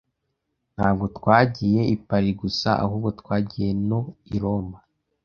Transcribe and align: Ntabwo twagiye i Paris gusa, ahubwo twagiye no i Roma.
Ntabwo 0.75 1.05
twagiye 1.17 1.81
i 1.93 1.95
Paris 2.07 2.37
gusa, 2.41 2.69
ahubwo 2.83 3.09
twagiye 3.19 3.69
no 3.89 3.99
i 4.35 4.37
Roma. 4.43 4.77